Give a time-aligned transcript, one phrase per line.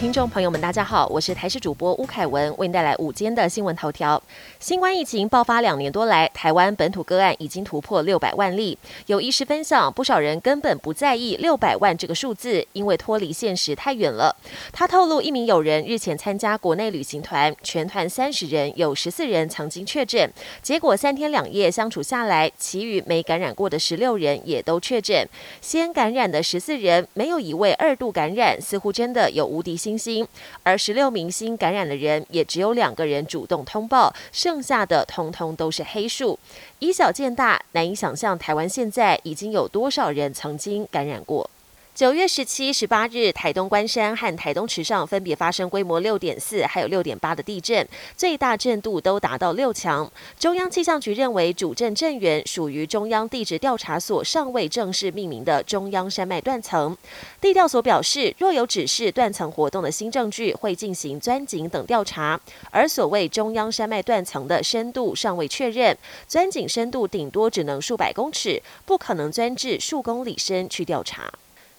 [0.00, 4.20] 听众朋友们，大家好，我是台视主播吴凯文，为您带来午间的新闻头条。
[4.58, 8.78] 新冠疫情爆发两年多来，台湾本土个案已经突破六百万例。
[9.08, 14.34] 有医师分享，不少人根本不在意六百万这个数字，因为脱离现实太远了。
[14.72, 20.32] 他透露，一名友人日前参加国内旅行团，全团三十人，有十四人曾经确诊，
[20.62, 25.28] 结果三天两夜相处下来，其余没感染过的十六人也都确诊。
[25.60, 29.89] 先感染的十四人，没有一位二度感染，似乎真的有无敌性。
[29.96, 30.26] 星星，
[30.62, 36.38] 而十六明星感染的人，也只有两个人主动通报，剩下的通通都是黑数。
[36.78, 41.48] 以小见大，难以想象台湾现在已经有多少人曾经感染过。
[41.92, 50.10] 九月十七、十八日，台东关山和台东池上分别发生规模六点四还有六点八的地震，最大震度都达到六强。
[50.38, 56.96] 中央气象局认为主震震源属于中央地质调查所尚未正式命名的中央山脉断层。
[57.40, 62.40] 地调所表示，若有指示断层活动的新证据，会进行钻井等调查。
[62.70, 71.30] 而所谓中央山脉断层的深度尚未确认，钻井深度顶多只能数百公尺，不可能钻至数公里深去调查。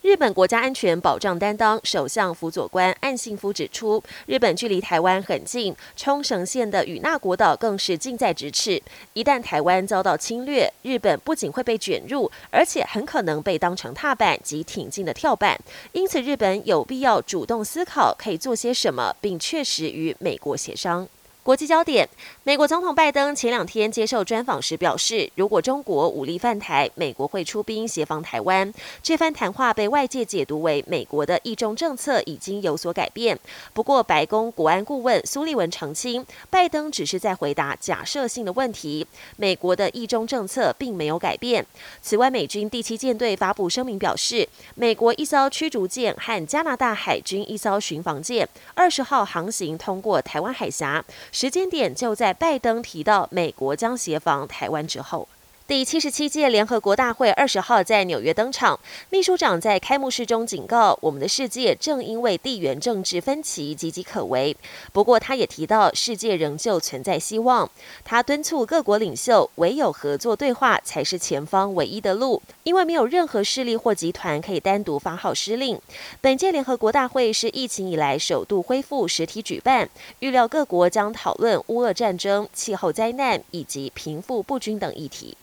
[0.01, 8.81] 日本国家安全保障担当首相辅佐官岸信夫指出，日本距离台湾很近，冲绳县的与那国岛更是近在咫尺。
[9.13, 15.55] 一旦台湾遭到侵略，日本不仅会被卷入，而且很可能被当成踏板及挺进的跳板。
[15.91, 21.07] 因此，日本有必要主动思考可以做些什么，并确实与美国协商。
[21.43, 22.07] 国际焦点：
[22.43, 28.71] 美国总统拜登前两天接受专访时表示，如果中国武力犯台，美国会出兵协防台湾。
[29.01, 33.39] 这番谈话被外界解读为美国的一中政策已经有所改变。
[33.73, 41.65] 不过，白宫国安顾问苏利文澄清，拜登只是在回答假设性的问题，美国的一中政策并没有改变。
[42.03, 51.03] 此外，美军第七舰队发布声明表示，美国一艘驱逐舰和加拿大海军一艘巡防舰二十号航行通过台湾海峡。
[51.31, 55.27] 时间点就在拜登提到美国将协防台湾之后。
[55.71, 58.77] 第七十七届联合国大会二十号在纽约登场，
[59.09, 64.57] 秘书长在开幕式中警告，我们的世界正因为地缘政治分歧岌岌可危。
[64.91, 67.71] 不过，他也提到世界仍旧存在希望。
[68.03, 75.79] 他敦促各国领袖，唯有合作对话才是前方唯一的路，因为没有任何势力或集团可以单独发号施令。
[76.19, 79.89] 本届联合国大会是疫情以来首度恢复实体举办，
[80.19, 85.37] 预料各国将讨论乌俄战争、气候灾难以及贫富不均等议题。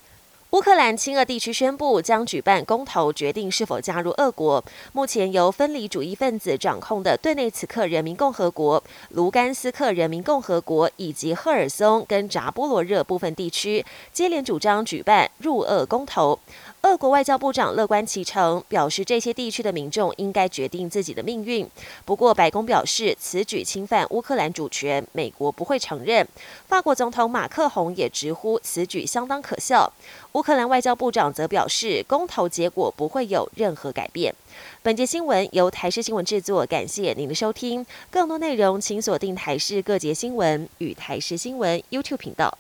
[0.53, 4.65] 乌克兰亲俄地区宣布将举办公投，决定是否加入俄国。
[4.95, 16.39] 目前由分离主义分子掌控的顿内茨克人民共和国、卢甘斯克人民共和国以及赫尔松跟扎波罗热部分地区，接连主张举办入俄公投。
[16.83, 21.69] 俄国外交部长乐观其成，表示这些地区的民众应该决定自己的命运。
[22.05, 26.27] 不过，白宫表示此举侵犯乌克兰主权，美国不会承认。
[26.69, 29.93] 法国总统马克宏也直呼此举相当可笑。
[30.33, 34.33] 乌克兰外交部长则表示，公投结果不会有任何改变。
[34.81, 37.85] 本节新闻由台视新闻制作，感谢您的收听。
[38.09, 42.57] 更多内容请锁定台视各节新闻与台视新闻 YouTube 频道。